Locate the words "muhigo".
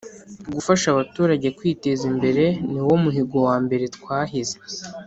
3.03-3.37